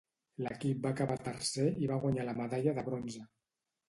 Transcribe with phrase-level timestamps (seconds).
[0.43, 3.23] L"equip va acabar tercer i va guanyar la medalla de bronze.